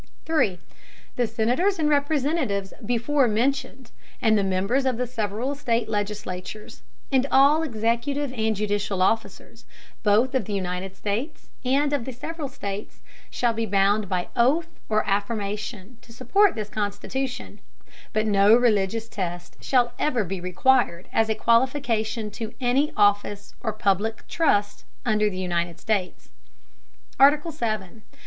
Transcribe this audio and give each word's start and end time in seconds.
The 0.25 1.27
Senators 1.27 1.77
and 1.77 1.87
Representatives 1.87 2.73
before 2.83 3.27
mentioned, 3.27 3.91
and 4.19 4.35
the 4.35 4.43
Members 4.43 4.87
of 4.87 4.97
the 4.97 5.05
several 5.05 5.53
State 5.53 5.87
Legislatures, 5.87 6.81
and 7.11 7.27
all 7.31 7.61
executive 7.61 8.33
and 8.33 8.55
judicial 8.55 9.03
Officers, 9.03 9.63
both 10.01 10.33
of 10.33 10.45
the 10.45 10.55
United 10.55 10.95
States 10.95 11.49
and 11.63 11.93
of 11.93 12.05
the 12.05 12.11
several 12.13 12.47
States, 12.47 13.01
shall 13.29 13.53
be 13.53 13.67
bound 13.67 14.09
by 14.09 14.29
Oath 14.35 14.79
or 14.89 15.07
Affirmation, 15.07 15.99
to 16.01 16.11
support 16.11 16.55
this 16.55 16.69
Constitution; 16.69 17.59
but 18.11 18.25
no 18.25 18.55
religious 18.55 19.07
Test 19.07 19.55
shall 19.63 19.93
ever 19.99 20.23
be 20.23 20.41
required 20.41 21.09
as 21.13 21.29
a 21.29 21.35
Qualification 21.35 22.31
to 22.31 22.55
any 22.59 22.91
Office 22.97 23.53
or 23.61 23.71
public 23.71 24.27
Trust 24.27 24.83
under 25.05 25.29
the 25.29 25.37
United 25.37 25.79
States. 25.79 26.29
ARTICLE. 27.19 27.51
VII. 27.51 28.01